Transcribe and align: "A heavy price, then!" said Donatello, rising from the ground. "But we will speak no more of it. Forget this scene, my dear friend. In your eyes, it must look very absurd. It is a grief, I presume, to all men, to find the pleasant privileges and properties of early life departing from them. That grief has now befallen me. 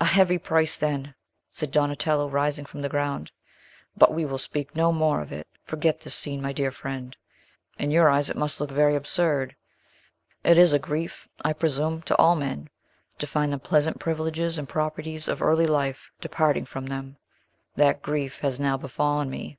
"A 0.00 0.04
heavy 0.04 0.36
price, 0.36 0.76
then!" 0.76 1.14
said 1.50 1.70
Donatello, 1.70 2.28
rising 2.28 2.66
from 2.66 2.82
the 2.82 2.90
ground. 2.90 3.32
"But 3.96 4.12
we 4.12 4.26
will 4.26 4.36
speak 4.36 4.76
no 4.76 4.92
more 4.92 5.22
of 5.22 5.32
it. 5.32 5.46
Forget 5.64 5.98
this 5.98 6.14
scene, 6.14 6.42
my 6.42 6.52
dear 6.52 6.70
friend. 6.70 7.16
In 7.78 7.90
your 7.90 8.10
eyes, 8.10 8.28
it 8.28 8.36
must 8.36 8.60
look 8.60 8.70
very 8.70 8.94
absurd. 8.94 9.56
It 10.44 10.58
is 10.58 10.74
a 10.74 10.78
grief, 10.78 11.26
I 11.42 11.54
presume, 11.54 12.02
to 12.02 12.16
all 12.18 12.36
men, 12.36 12.68
to 13.18 13.26
find 13.26 13.50
the 13.50 13.56
pleasant 13.56 13.98
privileges 13.98 14.58
and 14.58 14.68
properties 14.68 15.26
of 15.26 15.40
early 15.40 15.66
life 15.66 16.10
departing 16.20 16.66
from 16.66 16.84
them. 16.84 17.16
That 17.76 18.02
grief 18.02 18.40
has 18.40 18.60
now 18.60 18.76
befallen 18.76 19.30
me. 19.30 19.56